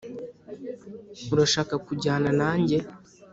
urashaka 1.33 1.75
kujyana 1.85 2.29
nanjye 2.39 2.77